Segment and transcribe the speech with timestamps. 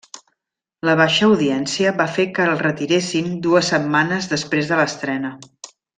[0.89, 5.37] La baixa audiència va fer que el retiressin dues setmanes després de l'estrena.